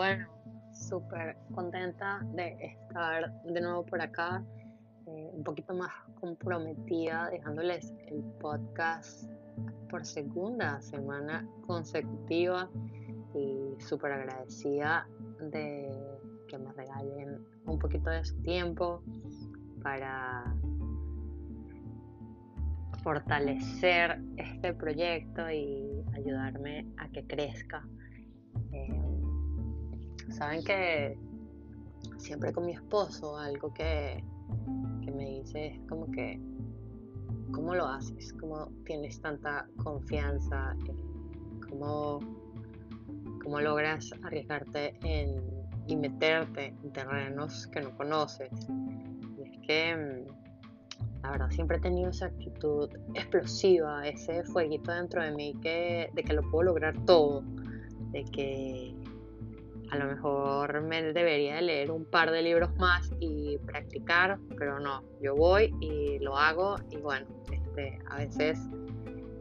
Bueno, 0.00 0.26
súper 0.72 1.36
contenta 1.54 2.20
de 2.32 2.56
estar 2.58 3.30
de 3.42 3.60
nuevo 3.60 3.84
por 3.84 4.00
acá, 4.00 4.42
eh, 5.06 5.30
un 5.34 5.44
poquito 5.44 5.74
más 5.74 5.92
comprometida, 6.18 7.28
dejándoles 7.28 7.92
el 8.06 8.22
podcast 8.40 9.30
por 9.90 10.06
segunda 10.06 10.80
semana 10.80 11.46
consecutiva 11.66 12.70
y 13.34 13.78
súper 13.78 14.12
agradecida 14.12 15.06
de 15.38 15.94
que 16.48 16.56
me 16.56 16.72
regalen 16.72 17.44
un 17.66 17.78
poquito 17.78 18.08
de 18.08 18.24
su 18.24 18.40
tiempo 18.40 19.02
para 19.82 20.56
fortalecer 23.02 24.18
este 24.38 24.72
proyecto 24.72 25.50
y 25.50 26.02
ayudarme 26.14 26.86
a 26.96 27.06
que 27.10 27.26
crezca. 27.26 27.86
Eh, 28.72 29.19
Saben 30.30 30.62
que 30.62 31.18
siempre 32.18 32.52
con 32.52 32.66
mi 32.66 32.72
esposo 32.72 33.36
algo 33.36 33.72
que, 33.72 34.22
me 35.14 35.24
dice 35.26 35.66
es 35.66 35.80
como 35.88 36.10
que, 36.10 36.40
¿cómo 37.52 37.74
lo 37.74 37.86
haces? 37.86 38.32
¿Cómo 38.34 38.68
tienes 38.84 39.20
tanta 39.20 39.66
confianza? 39.82 40.76
¿Cómo, 41.68 42.20
cómo 43.42 43.60
logras 43.60 44.12
arriesgarte 44.22 44.94
en, 45.02 45.42
y 45.88 45.96
meterte 45.96 46.74
en 46.82 46.92
terrenos 46.92 47.66
que 47.66 47.80
no 47.80 47.96
conoces? 47.96 48.50
Y 49.36 49.42
es 49.42 49.58
que 49.66 49.96
mm, 49.96 51.22
la 51.22 51.30
verdad 51.32 51.50
siempre 51.50 51.78
he 51.78 51.80
tenido 51.80 52.10
esa 52.10 52.26
actitud 52.26 52.88
explosiva, 53.14 54.06
ese 54.06 54.44
fueguito 54.44 54.92
dentro 54.92 55.22
de 55.22 55.32
mí 55.32 55.54
que, 55.60 56.10
de 56.14 56.22
que 56.22 56.32
lo 56.32 56.42
puedo 56.50 56.62
lograr 56.64 57.04
todo, 57.04 57.42
de 58.12 58.24
que 58.24 58.94
a 59.90 59.96
lo 59.96 60.06
mejor 60.06 60.82
me 60.82 61.02
debería 61.02 61.56
de 61.56 61.62
leer 61.62 61.90
un 61.90 62.04
par 62.04 62.30
de 62.30 62.42
libros 62.42 62.74
más 62.76 63.10
y 63.18 63.58
practicar, 63.58 64.38
pero 64.56 64.78
no, 64.78 65.02
yo 65.20 65.34
voy 65.34 65.74
y 65.80 66.18
lo 66.20 66.36
hago 66.36 66.76
y 66.90 66.98
bueno, 66.98 67.26
este, 67.50 67.98
a 68.08 68.18
veces 68.18 68.58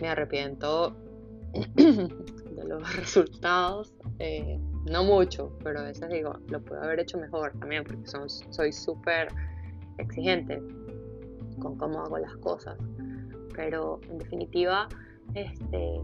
me 0.02 0.10
arrepiento 0.10 0.96
de 1.76 2.64
los 2.66 2.96
resultados, 2.98 3.94
eh, 4.18 4.60
no 4.86 5.04
mucho, 5.04 5.56
pero 5.64 5.82
a 5.82 5.84
veces 5.84 6.10
digo, 6.10 6.40
lo 6.48 6.62
puedo 6.62 6.82
haber 6.82 7.00
hecho 7.00 7.18
mejor 7.20 7.52
también 7.60 7.84
porque 7.84 8.08
son, 8.08 8.30
soy 8.30 8.72
súper 8.72 9.28
exigente 9.98 10.62
con 11.60 11.78
cómo 11.78 12.02
hago 12.02 12.18
las 12.18 12.36
cosas, 12.38 12.78
pero 13.54 14.00
en 14.10 14.18
definitiva, 14.18 14.88
este, 15.36 16.02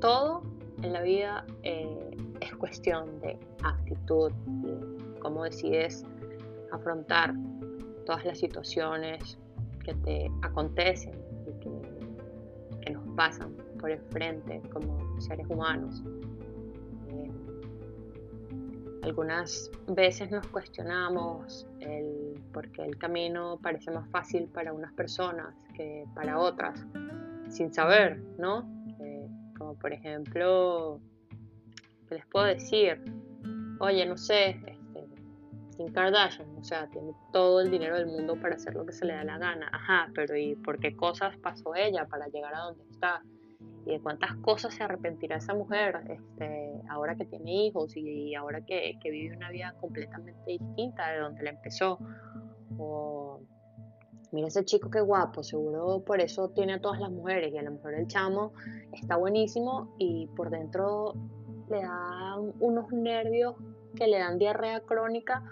todo 0.00 0.42
en 0.82 0.92
la 0.92 1.00
vida 1.00 1.46
eh, 1.62 2.16
cuestión 2.56 3.20
de 3.20 3.38
actitud 3.62 4.32
y 4.64 5.18
cómo 5.20 5.44
decides 5.44 6.04
afrontar 6.72 7.34
todas 8.04 8.24
las 8.24 8.38
situaciones 8.38 9.38
que 9.84 9.94
te 9.94 10.30
acontecen 10.42 11.14
y 11.46 11.60
que, 11.60 11.96
nos 12.92 13.16
pasan 13.16 13.52
por 13.80 13.90
el 13.90 14.00
frente 14.12 14.62
como 14.72 14.96
seres 15.20 15.44
humanos. 15.48 16.04
Eh, 17.08 17.30
algunas 19.02 19.72
veces 19.88 20.30
nos 20.30 20.46
cuestionamos 20.46 21.66
el 21.80 22.40
por 22.52 22.70
qué 22.70 22.84
el 22.84 22.96
camino 22.96 23.58
parece 23.60 23.90
más 23.90 24.08
fácil 24.10 24.46
para 24.46 24.72
unas 24.72 24.92
personas 24.92 25.52
que 25.74 26.04
para 26.14 26.38
otras, 26.38 26.86
sin 27.48 27.74
saber, 27.74 28.22
¿no? 28.38 28.76
como 29.56 29.74
por 29.74 29.92
ejemplo, 29.92 31.00
¿qué 32.08 32.16
les 32.16 32.26
puedo 32.26 32.46
decir? 32.46 33.02
Oye, 33.80 34.06
no 34.06 34.16
sé, 34.16 34.50
este, 34.66 35.04
Kim 35.76 35.92
Kardashian, 35.92 36.48
o 36.56 36.64
sea, 36.64 36.88
tiene 36.88 37.12
todo 37.32 37.60
el 37.60 37.70
dinero 37.70 37.96
del 37.96 38.06
mundo 38.06 38.40
para 38.40 38.54
hacer 38.54 38.74
lo 38.74 38.86
que 38.86 38.92
se 38.92 39.04
le 39.04 39.14
da 39.14 39.24
la 39.24 39.38
gana. 39.38 39.68
Ajá, 39.72 40.10
pero 40.14 40.36
¿y 40.36 40.54
por 40.56 40.78
qué 40.78 40.96
cosas 40.96 41.36
pasó 41.38 41.74
ella 41.74 42.06
para 42.06 42.28
llegar 42.28 42.54
a 42.54 42.60
donde 42.60 42.84
está? 42.90 43.22
¿Y 43.84 43.92
de 43.92 44.00
cuántas 44.00 44.34
cosas 44.36 44.74
se 44.74 44.82
arrepentirá 44.82 45.36
esa 45.36 45.54
mujer 45.54 46.00
este, 46.08 46.82
ahora 46.88 47.14
que 47.14 47.24
tiene 47.24 47.66
hijos 47.66 47.96
y, 47.96 48.34
ahora 48.34 48.64
que, 48.64 48.98
que, 49.00 49.10
vive 49.10 49.36
una 49.36 49.50
vida 49.50 49.74
completamente 49.80 50.50
distinta 50.50 51.10
de 51.10 51.18
donde 51.20 51.42
la 51.44 51.50
empezó? 51.50 51.98
O 52.78 53.40
mira 54.32 54.48
ese 54.48 54.64
chico 54.64 54.90
qué 54.90 55.00
guapo, 55.00 55.42
seguro 55.42 56.02
por 56.04 56.20
eso 56.20 56.48
tiene 56.50 56.74
a 56.74 56.80
todas 56.80 57.00
las 57.00 57.10
mujeres 57.10 57.52
y 57.54 57.58
a 57.58 57.62
lo 57.62 57.70
mejor 57.72 57.94
el 57.94 58.06
chamo 58.08 58.52
está 58.92 59.16
buenísimo 59.16 59.94
y 59.98 60.26
por 60.36 60.50
dentro 60.50 61.14
le 61.68 61.82
dan 61.82 62.52
unos 62.60 62.92
nervios 62.92 63.54
que 63.94 64.06
le 64.06 64.18
dan 64.18 64.38
diarrea 64.38 64.80
crónica 64.80 65.42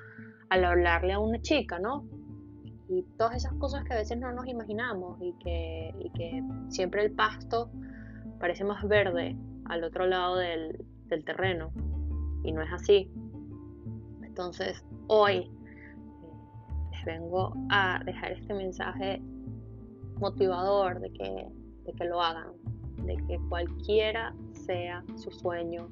al 0.49 0.65
hablarle 0.65 1.13
a 1.13 1.19
una 1.19 1.41
chica, 1.41 1.79
¿no? 1.79 2.05
Y 2.89 3.03
todas 3.17 3.37
esas 3.37 3.55
cosas 3.55 3.85
que 3.85 3.95
a 3.95 3.97
veces 3.97 4.19
no 4.19 4.31
nos 4.33 4.47
imaginamos 4.47 5.19
y 5.21 5.33
que, 5.39 6.43
siempre 6.69 7.05
el 7.05 7.13
pasto 7.13 7.71
parece 8.39 8.65
más 8.65 8.87
verde 8.87 9.37
al 9.65 9.85
otro 9.85 10.07
lado 10.07 10.37
del, 10.37 10.85
terreno 11.25 11.71
y 12.43 12.51
no 12.51 12.61
es 12.61 12.73
así. 12.73 13.09
Entonces, 14.23 14.85
hoy 15.07 15.49
vengo 17.07 17.55
a 17.71 18.01
dejar 18.05 18.33
este 18.33 18.53
mensaje 18.53 19.23
motivador 20.19 20.99
de 21.01 21.13
que 21.13 22.05
lo 22.05 22.21
hagan, 22.21 22.49
de 23.07 23.17
que 23.29 23.39
cualquiera 23.49 24.35
sea 24.65 25.05
su 25.17 25.31
sueño, 25.31 25.91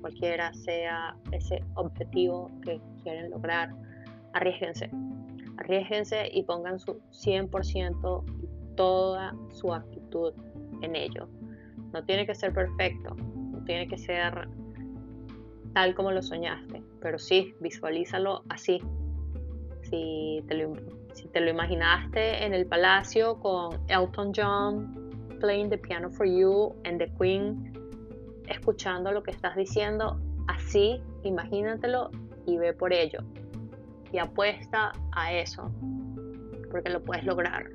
cualquiera 0.00 0.52
sea 0.52 1.16
ese 1.32 1.62
objetivo 1.74 2.50
que 2.62 2.80
quieren 3.02 3.30
lograr, 3.30 3.70
arriesguense, 4.32 4.90
arriesguense 5.58 6.28
y 6.32 6.42
pongan 6.44 6.78
su 6.78 7.00
100% 7.10 8.24
y 8.42 8.74
toda 8.76 9.34
su 9.50 9.72
actitud 9.72 10.32
en 10.82 10.96
ello. 10.96 11.28
No 11.92 12.04
tiene 12.04 12.26
que 12.26 12.34
ser 12.34 12.52
perfecto, 12.52 13.14
no 13.14 13.62
tiene 13.64 13.86
que 13.86 13.98
ser 13.98 14.48
tal 15.74 15.94
como 15.94 16.10
lo 16.10 16.22
soñaste, 16.22 16.82
pero 17.00 17.18
sí, 17.18 17.54
visualízalo 17.60 18.42
así, 18.48 18.80
si 19.82 20.42
te, 20.48 20.54
lo, 20.54 20.74
si 21.14 21.28
te 21.28 21.40
lo 21.40 21.50
imaginaste 21.50 22.44
en 22.44 22.54
el 22.54 22.66
palacio 22.66 23.38
con 23.40 23.78
Elton 23.88 24.32
John 24.34 25.10
playing 25.40 25.70
the 25.70 25.78
piano 25.78 26.10
for 26.10 26.26
you 26.26 26.74
and 26.84 27.00
the 27.00 27.08
Queen 27.18 27.69
escuchando 28.50 29.12
lo 29.12 29.22
que 29.22 29.30
estás 29.30 29.56
diciendo, 29.56 30.20
así 30.48 31.02
imagínatelo 31.22 32.10
y 32.46 32.58
ve 32.58 32.72
por 32.72 32.92
ello. 32.92 33.20
Y 34.12 34.18
apuesta 34.18 34.92
a 35.12 35.32
eso, 35.32 35.70
porque 36.70 36.90
lo 36.90 37.02
puedes 37.02 37.24
lograr. 37.24 37.70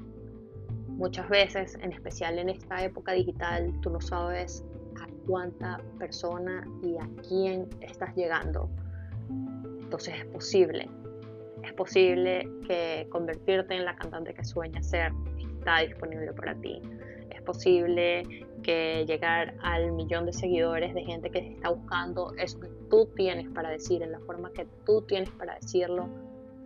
Muchas 0.89 1.27
veces, 1.29 1.77
en 1.81 1.91
especial 1.91 2.39
en 2.39 2.49
esta 2.49 2.83
época 2.83 3.13
digital, 3.13 3.73
tú 3.81 3.89
no 3.89 4.01
sabes 4.01 4.63
a 5.01 5.07
cuánta 5.27 5.79
persona 5.97 6.65
y 6.83 6.95
a 6.97 7.09
quién 7.27 7.67
estás 7.81 8.15
llegando. 8.15 8.69
Entonces 9.81 10.15
es 10.19 10.25
posible, 10.25 10.89
es 11.63 11.73
posible 11.73 12.49
que 12.67 13.07
convertirte 13.09 13.75
en 13.75 13.85
la 13.85 13.95
cantante 13.95 14.33
que 14.33 14.43
sueñas 14.43 14.87
ser 14.87 15.11
está 15.65 15.79
disponible 15.79 16.31
para 16.33 16.53
ti. 16.55 16.81
Posible 17.45 18.45
que 18.63 19.05
llegar 19.07 19.55
al 19.61 19.91
millón 19.91 20.25
de 20.25 20.33
seguidores 20.33 20.93
de 20.93 21.03
gente 21.03 21.29
que 21.29 21.39
está 21.39 21.69
buscando 21.69 22.33
eso 22.37 22.59
que 22.59 22.67
tú 22.89 23.07
tienes 23.15 23.49
para 23.49 23.69
decir, 23.69 24.01
en 24.01 24.11
la 24.11 24.19
forma 24.19 24.51
que 24.51 24.65
tú 24.85 25.01
tienes 25.03 25.29
para 25.31 25.55
decirlo, 25.55 26.09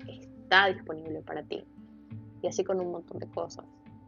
está 0.07 0.67
disponible 0.67 1.21
para 1.21 1.43
ti. 1.43 1.63
Y 2.41 2.47
así 2.47 2.63
con 2.63 2.79
un 2.79 2.91
montón 2.91 3.19
de 3.19 3.27
cosas. 3.27 3.65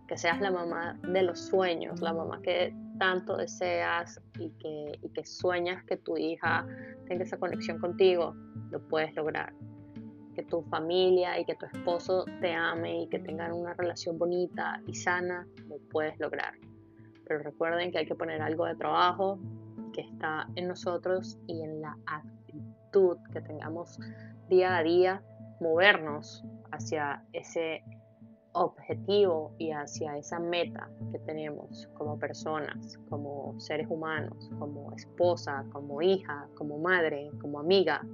Que 0.07 0.17
seas 0.17 0.41
la 0.41 0.51
mamá 0.51 0.99
de 1.03 1.21
los 1.21 1.39
sueños, 1.39 2.01
la 2.01 2.13
mamá 2.13 2.41
que 2.41 2.73
tanto 2.97 3.37
deseas 3.37 4.21
y 4.39 4.49
que, 4.51 4.99
y 5.01 5.09
que 5.09 5.25
sueñas 5.25 5.83
que 5.85 5.97
tu 5.97 6.17
hija 6.17 6.65
tenga 7.07 7.23
esa 7.23 7.37
conexión 7.37 7.79
contigo, 7.79 8.33
lo 8.71 8.79
puedes 8.87 9.15
lograr 9.15 9.53
que 10.33 10.43
tu 10.43 10.61
familia 10.63 11.39
y 11.39 11.45
que 11.45 11.55
tu 11.55 11.65
esposo 11.65 12.25
te 12.39 12.53
ame 12.53 13.03
y 13.03 13.07
que 13.07 13.19
tengan 13.19 13.53
una 13.53 13.73
relación 13.73 14.17
bonita 14.17 14.81
y 14.87 14.93
sana, 14.93 15.47
lo 15.67 15.77
puedes 15.89 16.19
lograr. 16.19 16.53
Pero 17.25 17.43
recuerden 17.43 17.91
que 17.91 17.99
hay 17.99 18.05
que 18.05 18.15
poner 18.15 18.41
algo 18.41 18.65
de 18.65 18.75
trabajo 18.75 19.39
que 19.93 20.01
está 20.01 20.47
en 20.55 20.67
nosotros 20.67 21.37
y 21.47 21.61
en 21.61 21.81
la 21.81 21.97
actitud 22.05 23.17
que 23.31 23.41
tengamos 23.41 23.99
día 24.49 24.77
a 24.77 24.83
día, 24.83 25.23
movernos 25.59 26.43
hacia 26.71 27.23
ese 27.33 27.83
objetivo 28.53 29.53
y 29.57 29.71
hacia 29.71 30.17
esa 30.17 30.39
meta 30.39 30.89
que 31.11 31.19
tenemos 31.19 31.87
como 31.93 32.19
personas, 32.19 32.97
como 33.09 33.57
seres 33.59 33.87
humanos, 33.89 34.49
como 34.59 34.91
esposa, 34.93 35.65
como 35.71 36.01
hija, 36.01 36.47
como 36.55 36.77
madre, 36.77 37.31
como 37.39 37.59
amiga. 37.59 38.05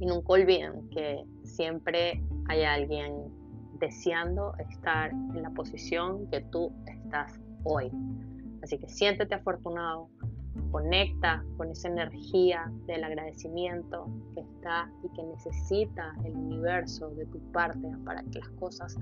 Y 0.00 0.06
nunca 0.06 0.32
olviden 0.32 0.88
que 0.90 1.24
siempre 1.44 2.22
hay 2.48 2.64
alguien 2.64 3.12
deseando 3.78 4.54
estar 4.58 5.10
en 5.10 5.42
la 5.42 5.50
posición 5.50 6.26
que 6.28 6.40
tú 6.40 6.72
estás 6.86 7.38
hoy. 7.64 7.90
Así 8.62 8.78
que 8.78 8.88
siéntete 8.88 9.34
afortunado, 9.34 10.08
conecta 10.70 11.44
con 11.56 11.70
esa 11.70 11.88
energía 11.88 12.70
del 12.86 13.04
agradecimiento 13.04 14.08
que 14.34 14.40
está 14.40 14.90
y 15.02 15.08
que 15.14 15.22
necesita 15.22 16.14
el 16.24 16.36
universo 16.36 17.10
de 17.10 17.26
tu 17.26 17.38
parte 17.52 17.88
para 18.04 18.22
que 18.24 18.38
las 18.38 18.50
cosas 18.50 18.96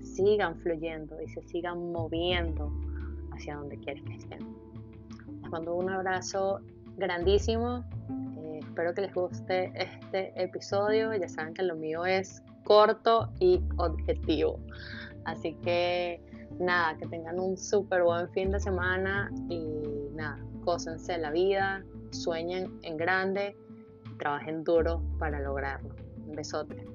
sigan 0.00 0.56
fluyendo 0.56 1.20
y 1.20 1.28
se 1.28 1.42
sigan 1.42 1.92
moviendo 1.92 2.72
hacia 3.32 3.56
donde 3.56 3.78
quieres 3.78 4.02
que 4.04 4.14
estén. 4.14 4.40
Les 5.42 5.50
mando 5.50 5.74
un 5.74 5.90
abrazo 5.90 6.60
grandísimo. 6.96 7.84
Espero 8.72 8.94
que 8.94 9.02
les 9.02 9.12
guste 9.12 9.70
este 9.74 10.32
episodio. 10.42 11.12
Ya 11.12 11.28
saben 11.28 11.52
que 11.52 11.62
lo 11.62 11.76
mío 11.76 12.06
es 12.06 12.42
corto 12.64 13.28
y 13.38 13.60
objetivo. 13.76 14.58
Así 15.26 15.52
que 15.62 16.22
nada, 16.58 16.96
que 16.96 17.06
tengan 17.06 17.38
un 17.38 17.58
súper 17.58 18.02
buen 18.02 18.30
fin 18.30 18.50
de 18.50 18.58
semana 18.58 19.30
y 19.50 20.08
nada, 20.14 20.38
cósense 20.64 21.18
la 21.18 21.30
vida, 21.30 21.84
sueñen 22.12 22.78
en 22.80 22.96
grande 22.96 23.54
trabajen 24.18 24.64
duro 24.64 25.02
para 25.18 25.38
lograrlo. 25.40 25.94
Un 26.26 26.34
besote. 26.34 26.91